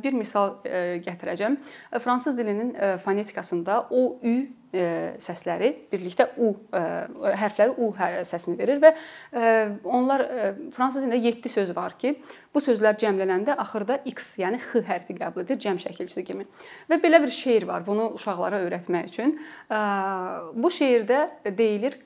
bir 0.02 0.14
misal 0.14 0.60
gətirəcəm. 1.06 1.56
Fransız 1.98 2.38
dilinin 2.38 2.76
fonetikasında 3.02 3.86
o, 3.90 4.20
ü 4.22 4.46
səsləri 5.22 5.72
birlikdə 5.92 6.28
u 6.42 6.52
hərfləri 6.72 7.76
u 7.80 7.90
səsini 8.28 8.56
verir 8.58 8.80
və 8.82 8.92
onlar 9.84 10.24
fransız 10.76 11.02
dilində 11.04 11.20
7 11.22 11.52
söz 11.52 11.72
var 11.76 11.96
ki, 12.00 12.16
bu 12.56 12.62
sözlər 12.64 12.96
cəmlənəndə 12.96 13.52
axırda 13.60 13.98
x, 14.08 14.30
yəni 14.40 14.56
x 14.62 14.86
hərfi 14.88 15.12
qəbul 15.18 15.42
edir 15.44 15.58
cəm 15.60 15.76
şəkilçisi 15.82 16.22
kimi. 16.24 16.46
Və 16.88 16.96
belə 17.02 17.20
bir 17.20 17.32
şeir 17.36 17.66
var 17.68 17.84
bunu 17.84 18.06
uşaqlara 18.16 18.62
öyrətmək 18.64 19.10
üçün. 19.10 19.34
Bu 20.56 20.70
şeirdə 20.72 21.18
deyilir 21.58 21.98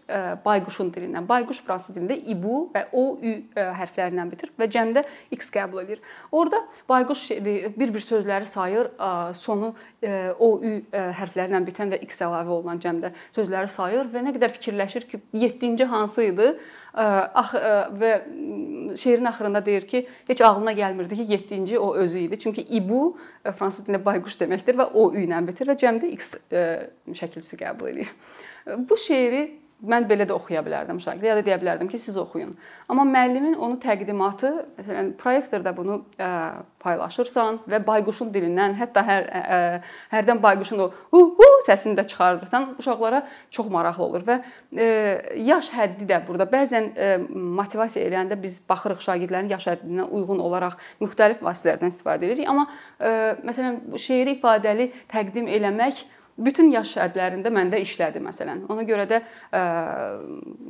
bayquşun 0.44 0.90
dilindən. 0.96 1.28
Bayquş 1.28 1.60
fransız 1.66 1.94
dilində 1.94 2.16
ibu 2.34 2.64
və 2.74 2.88
o 2.90 3.04
ü 3.22 3.36
hərflərindən 3.54 4.32
bitir 4.32 4.50
və 4.58 4.66
cəmdə 4.74 5.04
x 5.38 5.52
qəbul 5.54 5.84
edir. 5.84 6.02
Orda 6.34 6.64
bayquş 6.90 7.28
bir-bir 7.78 8.02
sözləri 8.02 8.50
sayır, 8.50 8.90
sonu 9.38 9.70
o 10.42 10.50
ü 10.58 10.74
hərflərindən 10.90 11.70
bitən 11.70 11.94
və 11.94 12.02
x 12.08 12.24
əlavə 12.26 12.58
olunan 12.58 12.82
cəmdə 12.82 13.14
sözləri 13.38 13.70
sayır 13.70 14.10
və 14.10 14.26
nə 14.26 14.34
qədər 14.34 14.58
fikirləşir 14.58 15.06
ki, 15.14 15.22
7-ci 15.46 15.90
hansı 15.94 16.30
idi? 16.32 16.50
Ax 16.90 17.52
və 18.00 18.08
şeirin 18.96 19.24
axırında 19.24 19.66
deyir 19.66 19.86
ki, 19.88 20.06
heç 20.26 20.40
ağlına 20.40 20.72
gəlmirdi 20.72 21.16
ki, 21.16 21.22
7-ci 21.34 21.78
o 21.78 21.94
özü 21.94 22.18
idi. 22.18 22.38
Çünki 22.38 22.62
ibu 22.62 23.18
fransız 23.44 23.86
dilində 23.86 24.04
bayquş 24.04 24.40
deməkdir 24.40 24.78
və 24.80 24.90
o 24.94 25.12
ü 25.12 25.24
ilə 25.26 25.40
bitir 25.46 25.70
və 25.70 25.76
cəmdə 25.80 26.10
x 26.14 26.34
şəkilçisi 27.22 27.58
qəbul 27.60 27.92
edir. 27.92 28.12
Bu 28.88 28.96
şeiri 28.96 29.44
mən 29.86 30.06
belə 30.10 30.26
də 30.28 30.34
oxuya 30.34 30.60
bilərdim 30.64 30.98
şagird 31.00 31.24
ya 31.24 31.36
da 31.38 31.44
deyə 31.44 31.56
bilərdim 31.60 31.88
ki, 31.88 31.98
siz 31.98 32.16
oxuyun. 32.20 32.52
Amma 32.90 33.06
müəllimin 33.08 33.56
onu 33.56 33.78
təqdimatı, 33.80 34.50
məsələn, 34.78 35.12
proyektorda 35.20 35.72
bunu 35.76 36.00
ə, 36.20 36.28
paylaşırsan 36.82 37.62
və 37.70 37.80
bayquşun 37.86 38.32
dilindən, 38.34 38.76
hətta 38.80 39.04
hər 39.06 39.28
ə, 39.30 39.60
hərdən 40.12 40.42
bayquşun 40.42 40.84
o 40.84 40.90
hu 41.14 41.22
hu 41.38 41.48
səsini 41.66 41.96
də 41.96 42.06
çıxarırsan, 42.12 42.74
uşaqlara 42.82 43.22
çox 43.56 43.72
maraqlı 43.72 44.04
olur 44.04 44.28
və 44.28 44.38
ə, 44.40 44.90
yaş 45.48 45.72
həddi 45.76 46.08
də 46.10 46.20
burada 46.28 46.48
bəzən 46.50 46.92
ə, 46.92 47.10
motivasiya 47.30 48.04
eləyəndə 48.10 48.40
biz 48.42 48.60
baxırıq 48.68 49.04
şagirdlərin 49.06 49.52
yaş 49.54 49.70
həddinə 49.72 50.08
uyğun 50.10 50.44
olaraq 50.44 50.76
müxtəlif 51.00 51.40
vasitələrdən 51.44 51.94
istifadə 51.94 52.28
edirik, 52.28 52.48
amma 52.48 52.68
ə, 52.98 53.36
məsələn, 53.48 53.82
şeiri 54.00 54.38
ifadəli 54.38 54.90
təqdim 55.12 55.48
eləmək 55.48 56.04
bütün 56.40 56.70
yaş 56.72 56.94
hədlərində 56.98 57.52
məndə 57.52 57.80
işlədi 57.84 58.22
məsələn. 58.24 58.64
Ona 58.72 58.84
görə 58.88 59.06
də 59.10 59.20
ə, 59.20 59.60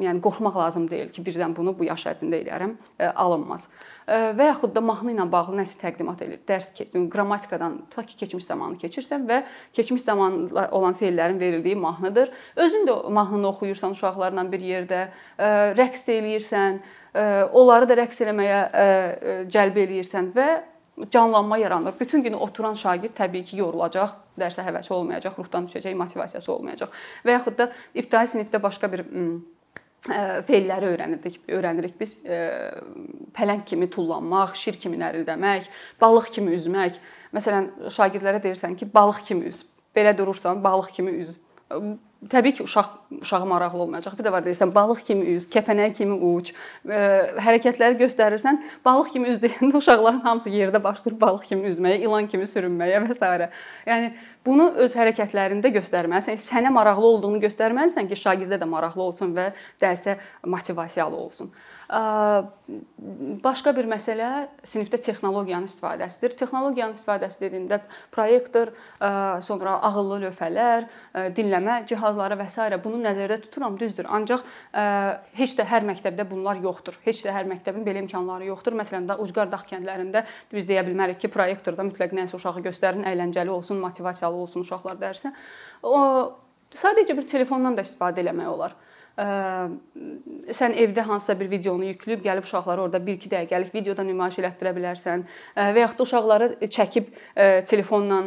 yəni 0.03 0.23
qorxmaq 0.25 0.59
lazım 0.59 0.89
deyil 0.91 1.11
ki, 1.15 1.23
birdən 1.27 1.55
bunu 1.57 1.75
bu 1.79 1.87
yaş 1.87 2.09
həddində 2.11 2.41
eləyərəm, 2.43 2.75
ə, 2.99 3.11
alınmaz. 3.25 3.67
Ə, 4.07 4.21
və 4.39 4.49
yaxud 4.51 4.75
da 4.75 4.83
mahnı 4.85 5.15
ilə 5.15 5.27
bağlı 5.31 5.61
nəsə 5.61 5.79
təqdimat 5.83 6.25
edir. 6.27 6.41
Dərs 6.49 6.73
qrammatikadan 7.13 7.79
tutaq 7.91 8.11
ki, 8.11 8.19
keçmiş 8.25 8.49
zamanı 8.49 8.81
keçirsən 8.83 9.27
və 9.31 9.43
keçmiş 9.77 10.03
zamanı 10.07 10.67
olan 10.77 10.99
fe'llərin 10.99 11.39
verildiyi 11.41 11.77
mahnıdır. 11.79 12.33
Özün 12.57 12.89
də 12.89 12.97
mahnını 13.11 13.49
oxuyursan 13.55 13.95
uşaqlarla 13.95 14.47
bir 14.51 14.67
yerdə, 14.73 15.05
ə, 15.39 15.53
rəqs 15.79 16.09
eləyirsən, 16.17 16.83
ə, 17.15 17.29
onları 17.55 17.89
da 17.91 18.03
rəqs 18.03 18.21
eləməyə 18.27 18.61
ə, 18.67 18.91
cəlb 19.55 19.81
eləyirsən 19.87 20.35
və 20.35 20.51
canlanma 21.11 21.59
yaranır. 21.59 21.95
Bütün 22.01 22.23
gün 22.23 22.33
oturan 22.33 22.75
şagird 22.75 23.15
təbii 23.17 23.45
ki, 23.45 23.57
yorulacaq, 23.57 24.11
dərsə 24.41 24.65
həvəsi 24.67 24.93
olmayacaq, 24.97 25.39
ruhdan 25.39 25.69
düşəcək, 25.69 25.97
motivasiyası 26.01 26.53
olmayacaq. 26.55 27.01
Və 27.27 27.37
yaxud 27.37 27.59
da 27.59 27.71
ibtidai 27.95 28.27
sinifdə 28.33 28.63
başqa 28.63 28.91
bir 28.93 29.05
feilləri 30.49 30.91
öyrənirdik, 30.95 31.41
öyrənirik 31.53 31.97
biz. 32.01 32.17
Pələng 33.37 33.65
kimi 33.69 33.91
tullanmaq, 33.93 34.57
şir 34.57 34.81
kimi 34.81 34.99
nərildəmək, 35.01 35.69
balıq 36.01 36.31
kimi 36.37 36.57
üzmək. 36.57 36.97
Məsələn, 37.37 37.69
şagirdlərə 37.93 38.41
deyirsən 38.43 38.79
ki, 38.81 38.89
balıq 38.95 39.21
kimi 39.29 39.53
üz. 39.53 39.65
Belə 39.95 40.17
durursan, 40.17 40.63
balıq 40.65 40.95
kimi 40.97 41.19
üz 41.23 41.37
təbii 42.29 42.53
ki, 42.53 42.63
uşaq 42.63 42.89
uşağı 43.23 43.47
maraqlı 43.47 43.83
olmayacaq. 43.83 44.19
Bir 44.19 44.27
də 44.27 44.33
var 44.33 44.45
deyirsən, 44.45 44.75
balıq 44.75 45.01
kimi 45.07 45.25
üz, 45.35 45.47
kəpənək 45.51 45.95
kimi 45.97 46.19
uç, 46.31 46.53
ə, 46.85 47.01
hərəkətləri 47.41 47.97
göstərirsən, 48.03 48.61
balıq 48.85 49.13
kimi 49.15 49.33
üz 49.33 49.41
deyəndə 49.43 49.79
uşaqların 49.81 50.21
hamısı 50.27 50.53
yerdə 50.53 50.83
başlayır 50.85 51.17
balıq 51.21 51.49
kimi 51.49 51.71
üzməyə, 51.73 52.03
ilan 52.05 52.29
kimi 52.29 52.49
sürünməyə 52.51 53.01
və 53.07 53.17
s. 53.17 53.49
Yəni 53.89 54.13
bunu 54.47 54.69
öz 54.85 54.97
hərəkətlərində 55.01 55.73
göstərməlisən. 55.81 56.41
Sənə 56.45 56.73
maraqlı 56.77 57.09
olduğunu 57.15 57.41
göstərməlisən 57.47 58.09
ki, 58.13 58.21
şagirdə 58.21 58.61
də 58.61 58.69
maraqlı 58.69 59.03
olsun 59.03 59.35
və 59.37 59.51
dərsə 59.81 60.19
motivasiyalı 60.45 61.17
olsun. 61.17 61.53
Başqa 61.91 63.73
bir 63.75 63.89
məsələ 63.91 64.27
sinifdə 64.63 65.01
texnologiyanın 65.03 65.67
istifadəsidir. 65.67 66.37
Texnologiyanın 66.39 66.95
istifadəsi 66.95 67.41
dediyimdə 67.43 67.81
proyektor, 68.15 68.71
sonra 69.43 69.73
ağıllı 69.89 70.21
lövhələr, 70.25 70.87
dinləmə 71.35 71.81
cihazları 71.91 72.37
və 72.39 72.47
s. 72.47 72.79
bunu 72.85 73.01
nəzərdə 73.03 73.41
tuturam, 73.43 73.79
düzdür. 73.81 74.07
Ancaq 74.07 74.45
heç 75.35 75.57
də 75.59 75.67
hər 75.67 75.83
məktəbdə 75.89 76.29
bunlar 76.31 76.61
yoxdur. 76.63 76.95
Heç 77.03 77.25
də 77.25 77.35
hər 77.35 77.49
məktəbin 77.51 77.83
belə 77.87 78.05
imkanları 78.05 78.47
yoxdur. 78.53 78.77
Məsələn 78.79 79.09
də 79.11 79.17
ucqar 79.25 79.51
dağ 79.51 79.65
kəndlərində 79.73 80.23
biz 80.53 80.69
deyə 80.71 80.85
bilmərik 80.87 81.19
ki, 81.19 81.33
proyektorda 81.35 81.83
mütləq 81.89 82.15
nəsə 82.15 82.39
uşağı 82.39 82.63
göstərin, 82.69 83.03
əyləncəli 83.11 83.51
olsun, 83.51 83.83
motivasiyalı 83.83 84.37
olsun 84.45 84.63
uşaqlar 84.63 85.01
dərsə. 85.01 85.35
O 85.83 86.39
sadəcə 86.71 87.19
bir 87.19 87.27
telefondan 87.27 87.75
da 87.75 87.83
istifadə 87.83 88.23
etmək 88.23 88.47
olar 88.47 88.79
sən 89.21 90.75
evdə 90.81 91.05
hansısa 91.05 91.35
bir 91.41 91.51
videonu 91.51 91.91
yükləyib 91.91 92.23
gəlib 92.25 92.47
uşaqları 92.47 92.87
orada 92.87 93.01
1-2 93.05 93.31
dəqiqəlik 93.35 93.75
videoda 93.75 94.05
nümayiş 94.07 94.39
elətdirə 94.41 94.73
bilərsən 94.77 95.25
və 95.57 95.83
yaxud 95.85 96.01
da 96.01 96.07
uşaqları 96.07 96.49
çəkib 96.77 97.11
telefonla 97.69 98.21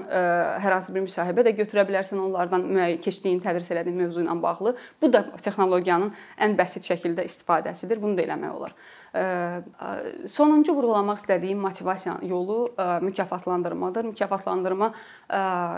hər 0.63 0.77
hansı 0.77 0.93
bir 0.95 1.05
müsahibə 1.07 1.47
də 1.47 1.55
götürə 1.57 1.87
bilərsən 1.89 2.21
onlardan 2.21 2.67
keçdiyin, 3.03 3.41
tədris 3.43 3.71
elədiyin 3.73 4.03
mövzu 4.03 4.21
ilə 4.21 4.35
bağlı. 4.43 4.75
Bu 5.01 5.13
da 5.13 5.25
texnologiyanın 5.41 6.13
ən 6.45 6.57
bəsit 6.59 6.85
şəkildə 6.85 7.25
istifadəsidir. 7.29 8.01
Bunu 8.01 8.17
da 8.17 8.27
eləmək 8.27 8.59
olar. 8.59 8.77
Sonuncu 9.13 10.73
vurğulamaq 10.73 11.19
istədiyim 11.21 11.59
motivasiya 11.61 12.15
yolu 12.25 12.73
mükafatlandırmadır. 13.05 14.07
Mükafatlandırma 14.09 14.89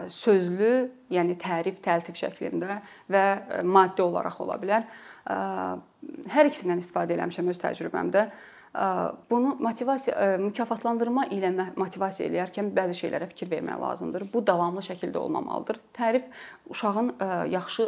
sözlü, 0.08 0.72
yəni 1.12 1.36
tərif, 1.42 1.82
təltif 1.84 2.16
şəklində 2.22 2.80
və 3.12 3.26
maddi 3.68 4.06
olaraq 4.06 4.40
ola 4.46 4.56
bilər. 4.62 4.88
Hər 5.26 6.52
ikisindən 6.52 6.80
istifadə 6.80 7.18
eləmişəm 7.18 7.52
öz 7.52 7.60
təcrübəmdə. 7.66 8.28
Bunu 9.30 9.54
motivasiya 9.64 10.36
mükafatlandırma 10.42 11.30
ilə 11.32 11.52
motivasiya 11.80 12.28
eləyərkən 12.28 12.74
bəzi 12.76 12.98
şeylərə 13.06 13.30
fikir 13.30 13.48
vermək 13.54 13.80
lazımdır. 13.80 14.26
Bu 14.34 14.42
davamlı 14.48 14.84
şəkildə 14.84 15.22
olmamalıdır. 15.22 15.80
Tərif 15.96 16.26
uşağın 16.74 17.14
yaxşı 17.54 17.88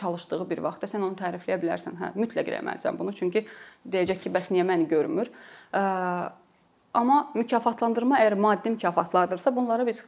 çalışdığı 0.00 0.40
bir 0.48 0.64
vaxtda 0.64 0.88
sən 0.88 1.04
onu 1.04 1.18
tərifləyə 1.20 1.60
bilərsən. 1.60 2.00
Hə, 2.00 2.10
mütləq 2.16 2.48
eləməlisən 2.54 2.96
bunu. 2.96 3.12
Çünki 3.12 3.44
deyəcək 3.84 4.24
ki, 4.24 4.32
bəs 4.32 4.48
niyə 4.54 4.64
məni 4.64 4.88
görmür? 4.88 5.28
Amma 6.96 7.18
mükafatlandırma 7.36 8.22
əgər 8.22 8.38
maddi 8.40 8.72
mükafatlardırsa, 8.72 9.52
bunlara 9.52 9.84
biz 9.84 9.98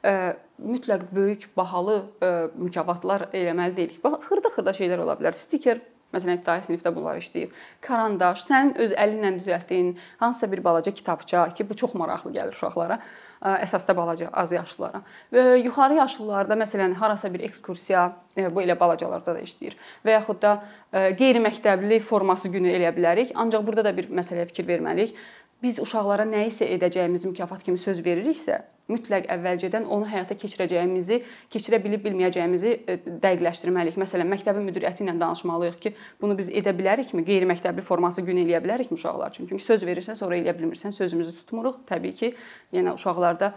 ə, 0.00 0.32
mütləq 0.56 1.10
böyük, 1.12 1.50
bahalı 1.52 1.98
ə, 2.24 2.30
mükafatlar 2.56 3.28
eləməli 3.36 3.76
deyilik. 3.76 3.98
Bax, 4.00 4.24
xırda-xırda 4.30 4.72
şeylər 4.78 5.04
ola 5.04 5.18
bilər. 5.20 5.36
Stiker 5.36 5.82
Məsələn, 6.10 6.40
ibtidai 6.40 6.60
sinifdə 6.66 6.90
bunlar 6.94 7.20
işləyir. 7.20 7.50
Karandaş, 7.86 8.44
sən 8.48 8.74
öz 8.82 8.94
əlinlə 8.98 9.36
düzəltdiyin 9.38 9.92
hansısa 10.18 10.50
bir 10.52 10.64
balaca 10.64 10.90
kitabça 10.94 11.48
ki, 11.54 11.68
bu 11.70 11.76
çox 11.78 11.94
maraqlı 11.94 12.32
gəlir 12.34 12.56
uşaqlara, 12.56 12.98
əsasda 13.40 13.94
balaca 13.96 14.28
az 14.36 14.50
yaşlılara. 14.52 15.00
Və 15.32 15.44
yuxarı 15.62 16.00
yaşlılarda 16.00 16.58
məsələn 16.60 16.96
harasa 16.98 17.30
bir 17.32 17.46
ekskursiya, 17.46 18.10
bu 18.36 18.62
elə 18.62 18.76
balacalarda 18.80 19.36
da 19.38 19.44
işləyir. 19.46 19.78
Və 20.04 20.18
yaxud 20.18 20.42
da 20.42 20.56
qeyri-məktəbli 20.92 22.00
forması 22.04 22.50
günü 22.52 22.74
eləyə 22.74 22.92
bilərik. 22.96 23.32
Ancaq 23.34 23.64
burada 23.66 23.86
da 23.86 23.94
bir 23.96 24.10
məsələyə 24.10 24.50
fikir 24.50 24.66
verməliyik 24.68 25.14
biz 25.62 25.80
uşaqlara 25.82 26.26
nə 26.28 26.46
isə 26.48 26.68
edəcəyimiz 26.76 27.26
mükafat 27.28 27.64
kimi 27.66 27.78
söz 27.78 28.00
veririksə, 28.04 28.60
mütləq 28.90 29.28
əvvəlcədən 29.30 29.86
onu 29.92 30.08
həyata 30.10 30.34
keçirəcəyimizi, 30.38 31.20
keçirə 31.52 31.78
bilib 31.82 32.02
bilməyəcəyimizi 32.06 32.72
e, 32.74 32.96
dəqiqləşdirməliyik. 33.22 33.98
Məsələn, 34.00 34.30
məktəbin 34.32 34.66
müdiriyyəti 34.66 35.04
ilə 35.04 35.14
danışmalıyıq 35.20 35.78
ki, 35.84 35.94
bunu 36.22 36.36
biz 36.38 36.50
edə 36.50 36.74
bilərikmi? 36.76 37.24
Qeyri-məktəbli 37.28 37.84
forması 37.86 38.24
gün 38.26 38.42
eləyə 38.42 38.62
bilərikmi 38.64 38.98
uşaqlar 38.98 39.34
üçün? 39.34 39.50
Çünki 39.50 39.64
söz 39.64 39.86
verirsən, 39.86 40.18
sonra 40.18 40.40
eləyə 40.40 40.56
bilmirsən, 40.58 40.96
sözümüzü 40.96 41.36
tutmuruq. 41.42 41.84
Təbii 41.90 42.16
ki, 42.18 42.32
yenə 42.74 42.96
uşaqlarda 42.98 43.52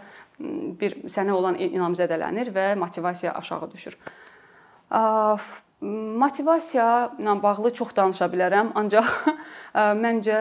bir 0.80 1.00
sənə 1.10 1.34
olan 1.34 1.58
inam 1.58 1.98
zədələnir 1.98 2.54
və 2.54 2.72
motivasiya 2.78 3.34
aşağı 3.40 3.72
düşür. 3.74 3.98
Motivasiya 5.84 6.86
ilə 7.20 7.34
bağlı 7.42 7.70
çox 7.76 7.90
danışa 7.96 8.28
bilərəm, 8.32 8.70
ancaq 8.80 9.08
məncə 10.04 10.38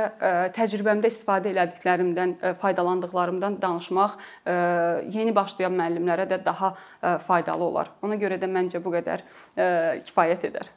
təcrübəmdə 0.56 1.12
istifadə 1.12 1.52
elədiklərimdən, 1.52 2.36
faydalandıqlarımdan 2.62 3.58
danışmaq 3.62 4.16
yeni 5.18 5.36
başlayan 5.36 5.76
müəllimlərə 5.76 6.30
də 6.32 6.40
daha 6.46 6.72
faydalı 7.28 7.68
olar. 7.68 7.92
Ona 8.08 8.16
görə 8.22 8.40
də 8.40 8.48
məncə 8.48 8.80
bu 8.84 8.96
qədər 8.96 9.28
kifayət 10.08 10.48
edər. 10.54 10.72